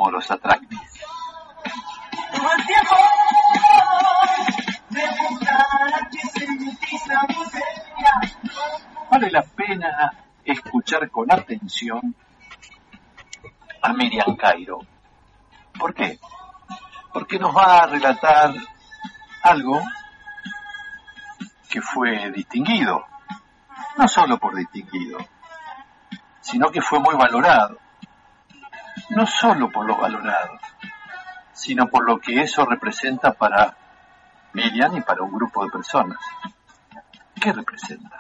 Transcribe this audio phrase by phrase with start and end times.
[0.01, 0.81] Moros atractis.
[9.11, 10.11] Vale la pena
[10.43, 12.15] escuchar con atención
[13.83, 14.79] a Miriam Cairo.
[15.79, 16.19] ¿Por qué?
[17.13, 18.55] Porque nos va a relatar
[19.43, 19.83] algo
[21.69, 23.05] que fue distinguido,
[23.99, 25.19] no solo por distinguido,
[26.41, 27.77] sino que fue muy valorado,
[29.11, 30.59] no solo por lo valorado,
[31.53, 33.77] sino por lo que eso representa para
[34.53, 36.19] Miriam y para un grupo de personas.
[37.41, 38.19] ¿Qué representa?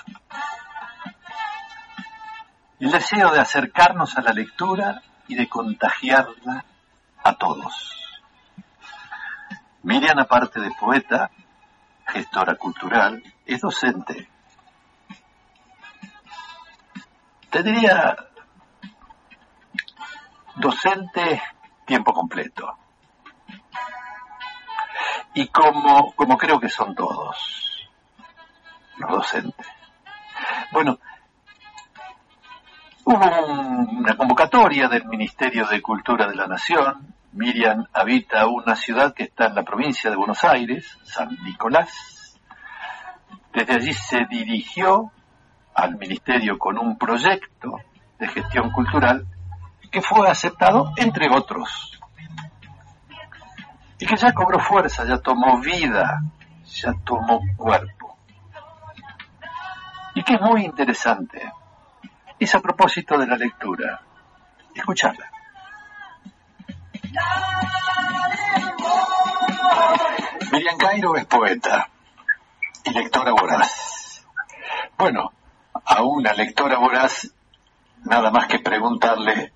[2.78, 6.64] El deseo de acercarnos a la lectura y de contagiarla
[7.22, 7.96] a todos.
[9.82, 11.30] Miriam, aparte de poeta,
[12.06, 14.28] gestora cultural, es docente.
[17.50, 18.16] Te diría
[20.56, 21.42] docente
[21.84, 22.76] tiempo completo.
[25.34, 27.88] Y como, como creo que son todos
[28.98, 29.66] los docentes.
[30.72, 30.98] Bueno,
[33.04, 33.46] hubo
[33.96, 37.14] una convocatoria del Ministerio de Cultura de la Nación.
[37.32, 42.38] Miriam habita una ciudad que está en la provincia de Buenos Aires, San Nicolás.
[43.52, 45.12] Desde allí se dirigió
[45.74, 47.78] al ministerio con un proyecto
[48.18, 49.26] de gestión cultural
[49.90, 51.98] que fue aceptado, entre otros,
[53.98, 56.22] y que ya cobró fuerza, ya tomó vida,
[56.64, 58.16] ya tomó cuerpo.
[60.14, 61.52] Y que es muy interesante.
[62.38, 64.00] Es a propósito de la lectura.
[64.74, 65.30] Escucharla.
[70.50, 71.88] Miriam Cairo es poeta
[72.84, 74.26] y lectora voraz.
[74.96, 75.32] Bueno,
[75.84, 77.30] a una lectora voraz,
[78.04, 79.52] nada más que preguntarle,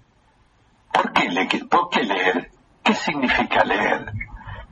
[0.95, 2.51] ¿por qué, le ¿por qué leer?
[2.83, 4.13] ¿Qué significa leer?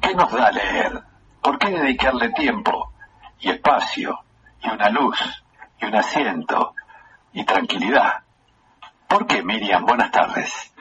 [0.01, 1.03] ¿Qué nos da leer?
[1.43, 2.93] ¿Por qué dedicarle tiempo
[3.41, 4.19] y espacio
[4.63, 5.19] y una luz
[5.81, 6.75] y un asiento
[7.33, 8.23] y tranquilidad?
[9.09, 9.85] ¿Por qué, Miriam?
[9.85, 10.73] Buenas tardes.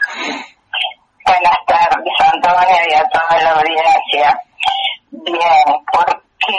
[1.25, 4.39] Buenas tardes, Antonio, y a toda la audiencia.
[5.11, 6.55] Bien, porque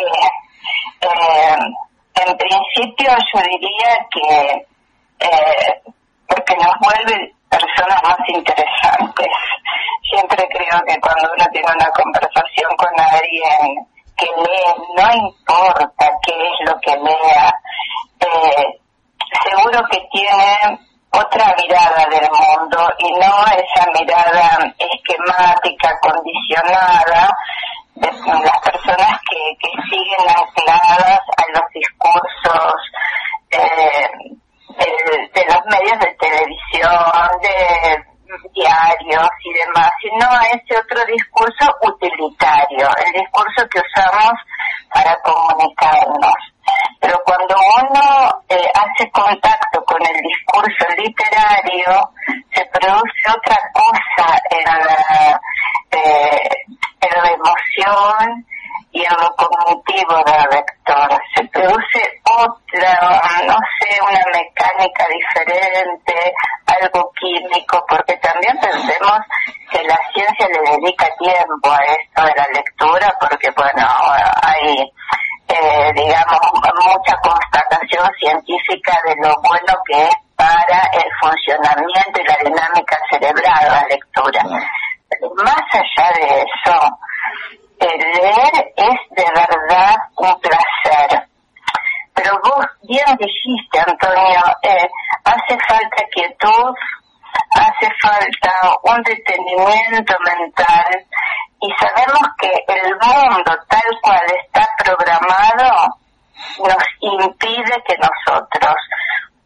[1.01, 1.57] eh,
[2.15, 4.67] en principio yo diría que
[5.21, 5.83] eh,
[6.27, 9.29] porque nos vuelve personas más interesantes.
[10.11, 16.33] Siempre creo que cuando uno tiene una conversación con alguien que lee, no importa qué
[16.33, 17.53] es lo que lea,
[18.21, 18.81] eh,
[19.45, 20.79] seguro que tiene
[21.13, 27.29] otra mirada del mundo y no esa mirada esquemática, condicionada
[27.95, 32.75] de las personas que, siguen ancladas a los discursos
[33.51, 34.09] eh,
[34.79, 36.17] de, de, los medios de
[36.79, 38.05] de
[38.55, 44.33] diarios y demás, sino a ese otro discurso utilitario, el discurso que usamos
[44.93, 46.32] para comunicarnos.
[70.43, 73.87] Ciencia le dedica tiempo a esto de la lectura, porque bueno,
[74.43, 74.93] hay
[75.49, 82.37] eh, digamos, mucha constatación científica de lo bueno que es para el funcionamiento y la
[82.43, 84.43] dinámica cerebral la lectura.
[85.09, 86.79] Pero más allá de eso,
[87.81, 91.29] el leer es de verdad un placer.
[92.15, 94.89] Pero vos bien dijiste, Antonio, eh,
[95.25, 96.75] hace falta quietud,
[97.55, 98.53] hace falta
[98.83, 101.07] un detenimiento mental
[101.61, 105.87] y sabemos que el mundo tal cual está programado
[106.59, 108.75] nos impide que nosotros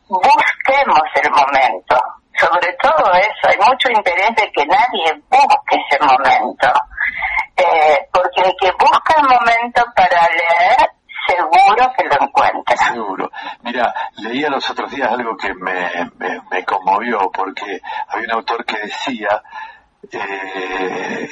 [0.09, 2.01] busquemos el momento.
[2.39, 6.73] Sobre todo eso, hay mucho interés de que nadie busque ese momento.
[7.57, 10.91] Eh, porque el que busca el momento para leer,
[11.27, 12.77] seguro que lo encuentra.
[12.77, 13.31] Seguro.
[13.63, 16.36] Mira, leía los otros días algo que me, me
[17.33, 19.43] porque había un autor que decía,
[20.11, 21.29] eh,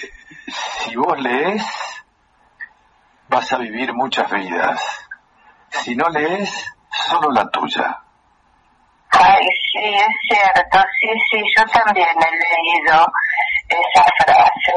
[0.46, 1.64] si vos lees,
[3.28, 4.80] vas a vivir muchas vidas.
[5.70, 7.98] Si no lees, solo la tuya.
[9.10, 13.06] Ay, sí, es cierto, sí, sí, yo también he leído
[13.68, 14.74] esa frase.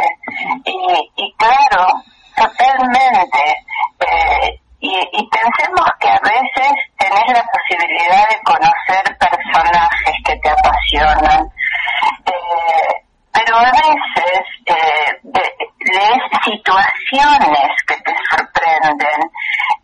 [0.65, 2.03] Y, y claro,
[2.35, 3.65] totalmente.
[3.99, 10.49] Eh, y, y, pensemos que a veces tenés la posibilidad de conocer personajes que te
[10.49, 11.49] apasionan.
[12.25, 15.19] Eh, pero a veces eh,
[15.79, 19.31] lees situaciones que te sorprenden,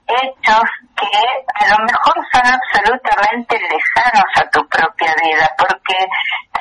[0.08, 0.64] hechos
[0.98, 5.96] que a lo mejor son absolutamente lejanos a tu propia vida, porque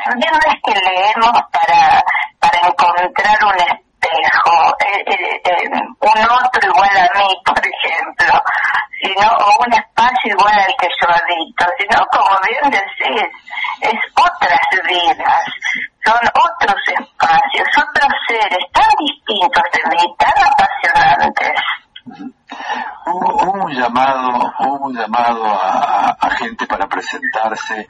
[0.04, 2.04] también no es que leemos para,
[2.38, 8.42] para encontrar un espejo, eh, eh, eh, un otro igual a mí, por ejemplo,
[9.02, 13.22] sino, o un espacio igual al que yo habito, sino como bien decís,
[13.80, 15.42] es otras vidas,
[16.04, 21.60] son otros espacios, otros seres tan distintos de mí, tan apasionantes.
[23.06, 27.88] Hubo, un llamado, hubo un llamado a, gente para presentarse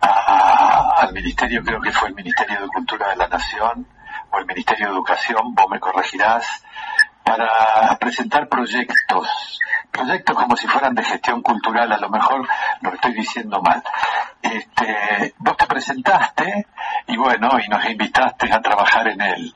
[0.00, 3.86] al ministerio, creo que fue el Ministerio de Cultura de la Nación
[4.30, 6.62] o el Ministerio de Educación, vos me corregirás,
[7.24, 9.58] para presentar proyectos,
[9.98, 12.46] proyectos como si fueran de gestión cultural, a lo mejor
[12.80, 13.82] lo estoy diciendo mal.
[14.40, 16.66] Este, vos te presentaste
[17.08, 19.54] y bueno, y nos invitaste a trabajar en él.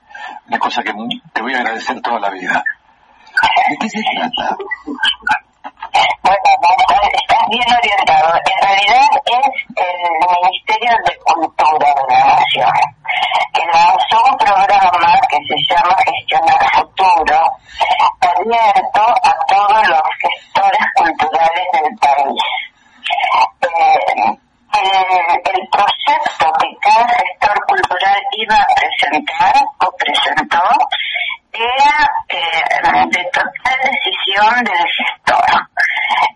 [0.48, 0.92] Una cosa que
[1.32, 2.64] te voy a agradecer toda la vida.
[3.70, 4.56] ¿De qué se trata?
[6.22, 6.38] Bueno,
[7.12, 8.34] estás bien orientado.
[8.34, 9.46] En realidad es
[9.76, 12.72] el Ministerio de Cultura de la Nación,
[13.66, 17.38] lanzó un programa que se llama Gestionar Futuro,
[18.20, 22.42] abierto a todos los gestores culturales del país.
[23.62, 24.38] Eh,
[24.72, 30.62] el, proyecto que cada gestor cultural iba a presentar o presentó
[31.52, 35.68] era eh, de total decisión del gestor.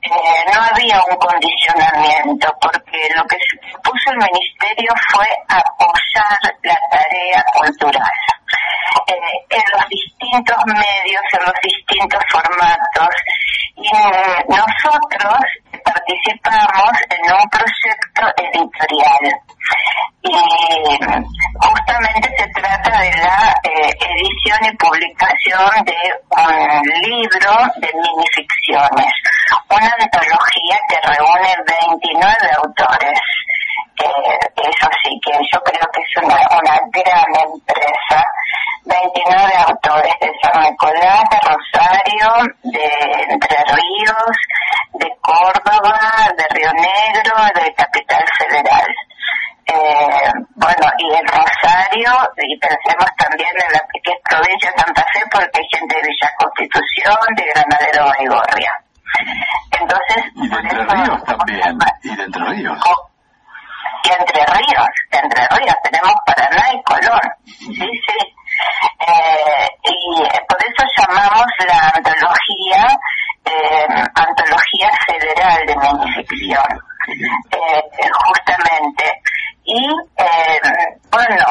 [0.03, 6.79] Eh, no había un condicionamiento porque lo que se propuso el ministerio fue apoyar la
[7.55, 8.11] cultural
[9.07, 9.15] eh,
[9.51, 13.15] en los distintos medios, en los distintos formatos.
[13.77, 13.91] Y
[14.49, 15.41] nosotros
[15.85, 19.25] participamos en un proyecto editorial.
[20.23, 20.33] Y
[21.61, 25.97] justamente se trata de la eh, edición y publicación de
[26.31, 29.13] un libro de minificciones,
[29.71, 33.21] una antología que reúne 29 autores.
[34.07, 38.23] Eh, eso sí que yo creo que es una, una gran empresa
[38.87, 42.87] 29 autores de San Nicolás, de Rosario, de
[43.31, 44.37] Entre Ríos,
[44.95, 45.99] de Córdoba,
[46.37, 48.87] de Río Negro, de Capital Federal.
[49.67, 55.05] Eh, bueno, y en Rosario, y pensemos también en la que es provincia de Santa
[55.13, 58.73] Fe, porque hay gente de Villa Constitución, de Granadero Baigorria.
[59.81, 62.79] Entonces, y de Entre Ríos también, y de Entre Ríos.
[64.07, 67.21] Y Entre Ríos, Entre Ríos, tenemos Paraná y Colón.
[67.45, 68.37] Sí, sí.
[69.01, 72.99] Eh, y por eso llamamos la antología
[73.45, 76.81] eh, Antología Federal de Minificción,
[77.51, 79.05] eh, justamente.
[79.65, 79.89] Y
[81.11, 81.47] bueno,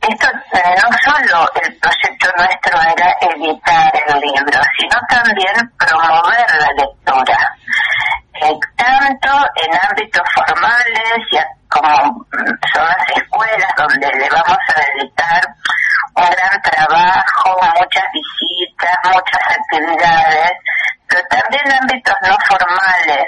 [0.00, 7.56] esto no solo el proyecto nuestro era editar el libro, sino también promover la lectura.
[8.76, 11.46] tanto en ámbitos formales, ya
[11.82, 12.26] como
[12.72, 15.42] son las escuelas donde le vamos a dedicar
[16.14, 20.52] un gran trabajo, muchas visitas, muchas actividades,
[21.08, 23.26] pero también ámbitos no formales,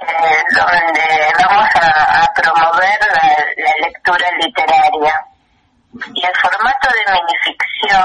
[0.00, 5.14] eh, donde vamos a, promover la, lectura literaria.
[6.12, 8.04] Y el formato de minificción,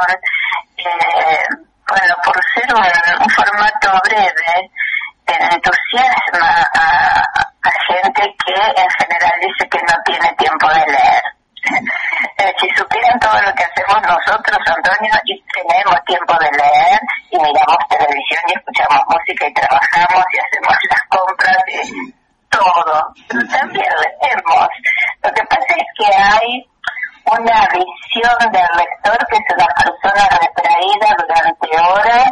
[0.77, 1.43] eh,
[1.87, 4.71] bueno, por ser un, formato breve,
[5.25, 11.23] entusiasma a, a, gente que en general dice que no tiene tiempo de leer.
[12.37, 15.95] Eh, si supieran todo lo que hacemos nosotros, Antonio, y tenemos
[16.29, 16.99] tiempo de leer,
[17.31, 22.13] y miramos televisión y escuchamos música y trabajamos y hacemos las compras y
[22.49, 23.13] todo.
[23.49, 24.67] También leemos.
[25.23, 26.69] Lo que pasa es que hay
[27.25, 32.31] una visión del lector que es una persona retraída durante horas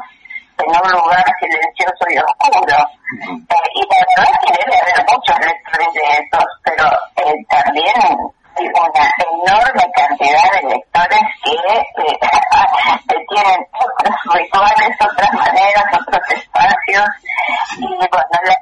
[0.58, 2.78] en un lugar silencioso y oscuro.
[3.50, 6.86] Eh, y la verdad es que debe haber muchos lectores de esos, pero
[7.18, 12.20] eh, también hay una enorme cantidad de lectores que, eh,
[13.30, 17.06] tienen otros rituales, otras maneras, otros espacios.
[17.78, 18.56] Y bueno, la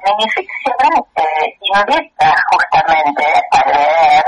[1.16, 4.24] eh, invita justamente a leer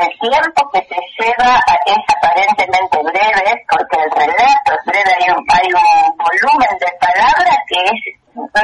[0.00, 5.44] el tiempo que se lleva es aparentemente breve, porque el relato es breve, hay un,
[5.48, 8.16] hay un volumen de palabras que es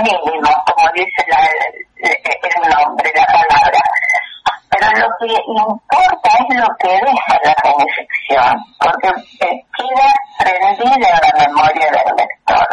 [0.03, 1.49] mínimo, como dice la,
[1.97, 3.81] el nombre, la palabra.
[4.71, 9.09] Pero lo que importa es lo que deja la beneficción, porque
[9.77, 10.09] queda
[10.39, 12.69] prendida en la memoria del lector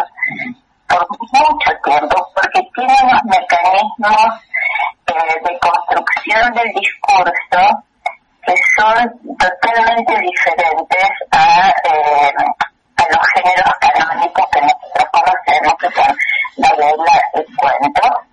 [0.87, 4.41] por mucho tiempo, porque tiene unos mecanismos
[5.05, 7.83] eh, de construcción del discurso
[8.49, 12.33] que son totalmente diferentes a, eh,
[12.97, 16.17] a los géneros canónicos que nosotros conocemos, que son
[16.57, 18.29] la novela y cuento.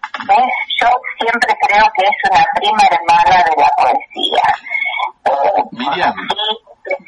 [0.80, 4.42] Yo siempre creo que es una prima hermana de la poesía.
[5.24, 6.14] Eh, Miriam,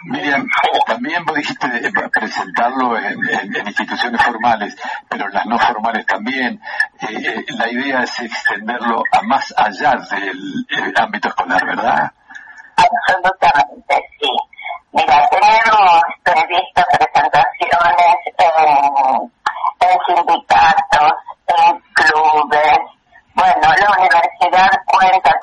[0.04, 0.46] Miriam,
[0.86, 1.68] también vos dijiste
[2.12, 3.18] presentarlo en,
[3.66, 4.76] instituciones formales,
[5.08, 6.60] pero en las no formales también.
[7.00, 12.12] Eh, la idea es extenderlo a más allá del ámbito escolar, ¿verdad?
[12.76, 13.67] Absolutamente,
[25.14, 25.37] encantada.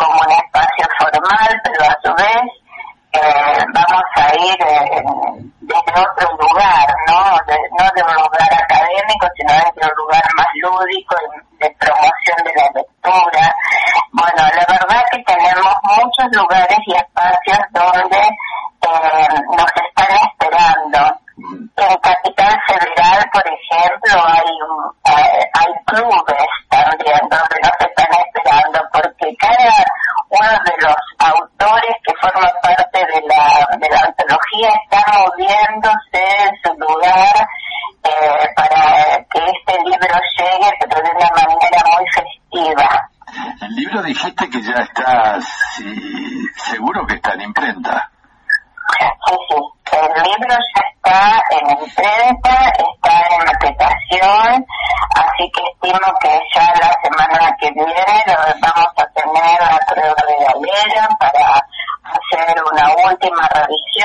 [30.39, 31.14] Uno de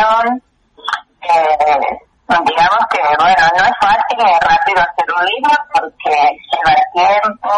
[0.01, 1.99] Eh,
[2.47, 6.17] digamos que, bueno, no es fácil ni rápido hacer un libro porque
[6.49, 7.51] lleva tiempo,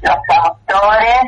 [0.00, 1.22] los autores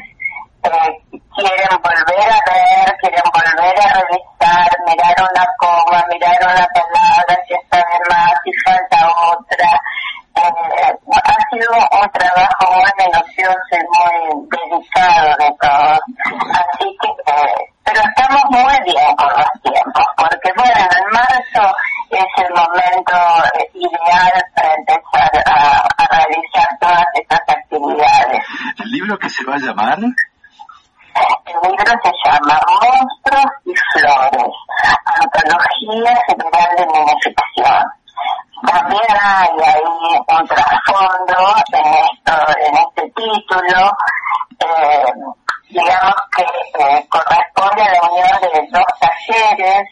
[0.62, 7.38] eh, quieren volver a ver, quieren volver a revisar, mirar una coma, mirar una palabra,
[7.46, 9.80] si está de más, si falta otra.
[10.36, 16.00] Eh, ha sido un trabajo muy minucioso y muy dedicado de todos.
[16.50, 21.76] Así que, eh, pero estamos muy bien con los tiempos, porque bueno, en marzo
[22.10, 23.16] es el momento
[23.54, 28.44] eh, ideal para empezar a, a realizar todas estas actividades.
[28.82, 29.98] ¿El libro que se va a llamar?
[31.46, 34.54] El libro se llama Monstruos y Flores,
[35.04, 37.84] Antología General de Minificción.
[38.66, 43.90] También hay ahí un trasfondo en, esto, en este título,
[44.60, 45.12] eh,
[45.70, 49.88] digamos que eh, corresponde a la unión de dos talleres,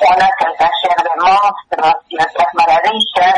[0.00, 3.34] uno es el taller de monstruos y otras maravillas,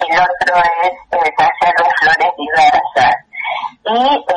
[0.00, 3.28] el otro es el taller de flores diversas
[3.84, 4.34] y este,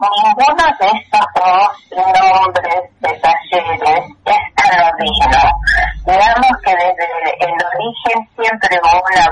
[0.00, 5.42] ninguno de estos dos nombres de talleres es anodino.
[6.06, 7.06] Digamos que desde
[7.40, 9.26] el origen siempre hubo una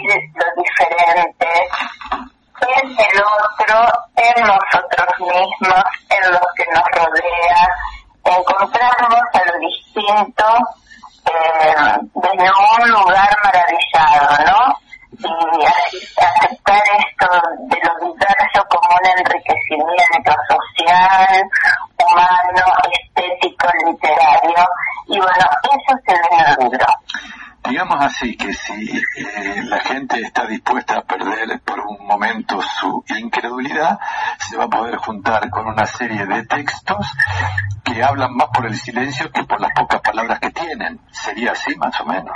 [0.00, 1.46] descubrir lo diferente
[2.66, 7.68] en el nosotros mismos, en lo que nos rodea,
[8.24, 10.44] encontrarnos a lo distinto
[11.26, 11.74] eh,
[12.14, 14.78] desde un lugar maravillado, ¿no?
[15.18, 17.28] Y aceptar esto
[17.68, 21.48] de lo diverso como un enriquecimiento social,
[22.04, 24.66] humano, estético, literario.
[25.06, 26.86] Y bueno, eso se ve en el libro.
[27.68, 33.04] Digamos así que si eh, la gente está dispuesta a perder por un momento su
[33.18, 33.98] incredulidad,
[34.38, 37.06] se va a poder juntar con una serie de textos
[37.84, 41.00] que hablan más por el silencio que por las pocas palabras que tienen.
[41.10, 42.34] ¿Sería así más o menos?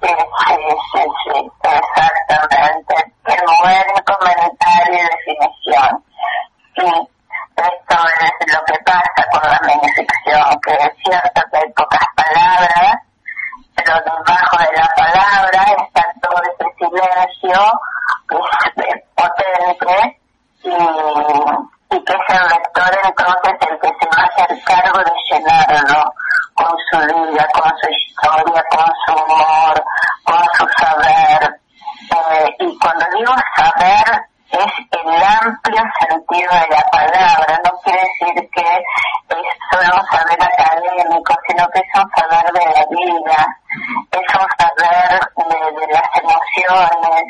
[0.00, 0.08] Sí,
[0.46, 2.94] sí, sí, exactamente.
[3.24, 6.04] Qué buen comentario y definición.
[6.76, 7.08] Sí,
[7.56, 13.07] esto es lo que pasa con la minificción, que es cierto que hay pocas palabras,
[13.78, 17.80] pero debajo de la palabra está todo ese silencio
[18.28, 18.36] que
[18.88, 20.20] es potente
[20.62, 25.12] y, y que es el lector entonces el que se va a hacer cargo de
[25.30, 26.12] llenarlo
[26.54, 29.84] con su vida, con su historia, con su humor,
[30.24, 31.60] con su saber.
[32.10, 38.50] Eh, y cuando digo saber, es el amplio sentido de la palabra, no quiere decir
[38.50, 43.46] que es solo un saber académico, sino que es un saber de la vida,
[44.10, 47.24] es un saber de, de las emociones.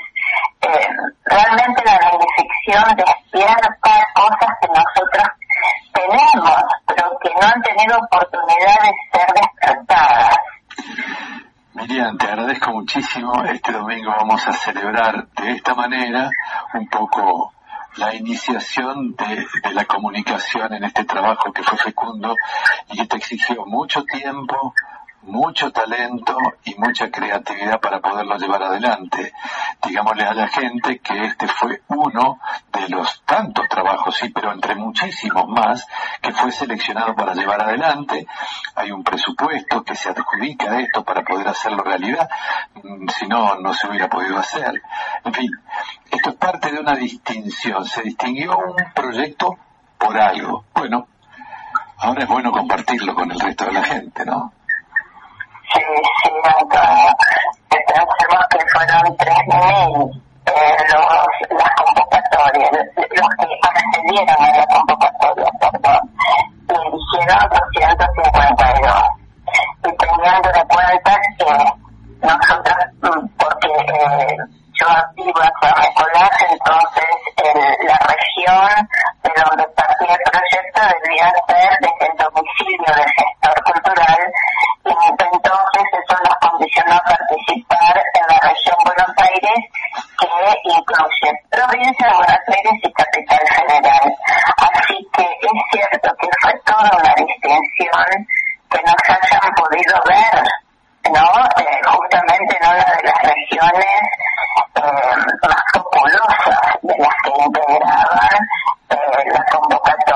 [0.60, 0.88] Eh,
[1.24, 1.98] realmente la
[2.36, 5.28] ficción despierta cosas que nosotros
[5.92, 10.36] tenemos, pero que no han tenido oportunidad de ser despertadas.
[11.74, 13.44] Miriam, te agradezco muchísimo.
[13.44, 16.30] Este domingo vamos a celebrar de esta manera
[16.74, 17.52] un poco
[17.96, 22.34] la iniciación de, de, la comunicación en este trabajo que fue fecundo
[22.90, 24.74] y que te exigió mucho tiempo,
[25.22, 29.32] mucho talento y mucha creatividad para poderlo llevar adelante.
[29.84, 32.40] Digámosle a la gente que este fue uno
[32.72, 35.86] de los tantos trabajos, sí, pero entre muchísimos más,
[36.20, 38.26] que fue seleccionado para llevar adelante.
[38.74, 42.28] Hay un presupuesto que se adjudica a esto para poder hacerlo realidad,
[42.82, 44.82] mm, si no, no se hubiera podido hacer.
[45.24, 45.50] En fin,
[46.10, 47.84] esto es parte de una distinción.
[47.84, 49.58] Se distinguió un proyecto
[49.98, 50.64] por algo.
[50.74, 51.08] Bueno,
[51.98, 54.52] ahora es bueno compartirlo con el resto de la gente, ¿no?
[55.72, 55.82] Sí,
[56.22, 57.12] sí, Antonio.
[57.68, 58.14] Pensemos
[58.50, 61.06] que fueron 3.000 eh, los,
[61.58, 66.00] las convocatorias, los que accedieron a la convocatoria, perdón,
[66.68, 69.04] y eligieron 252.
[69.78, 71.50] Y teniendo en cuenta que
[72.26, 72.80] nosotros,
[73.36, 74.36] porque eh,
[74.72, 77.10] yo vivo en San Nicolás, entonces
[77.44, 78.88] el, la región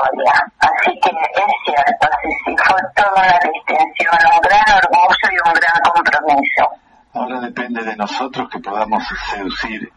[0.03, 0.33] convocatoria.
[0.59, 5.53] Así que es cierto, sí, sí, fue toda una distinción, un gran orgullo y un
[5.53, 6.69] gran compromiso.
[7.13, 9.91] Ahora depende de nosotros que podamos seducir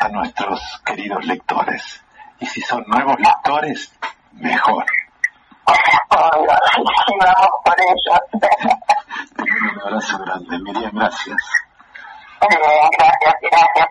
[0.00, 2.02] a nuestros queridos lectores.
[2.38, 3.92] Y si son nuevos lectores,
[4.32, 4.84] mejor.
[5.64, 5.74] Oh,
[6.74, 8.20] sí, vamos por ello.
[9.72, 11.36] un abrazo grande, Miriam, gracias.
[12.42, 13.86] Eh, gracias, gracias.